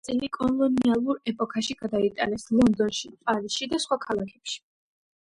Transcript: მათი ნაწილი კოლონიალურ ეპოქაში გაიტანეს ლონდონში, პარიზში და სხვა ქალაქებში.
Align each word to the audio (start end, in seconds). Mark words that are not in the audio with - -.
მათი 0.03 0.13
ნაწილი 0.13 0.27
კოლონიალურ 0.37 1.19
ეპოქაში 1.33 1.77
გაიტანეს 1.83 2.49
ლონდონში, 2.57 3.15
პარიზში 3.31 3.73
და 3.77 3.85
სხვა 3.89 4.03
ქალაქებში. 4.11 4.63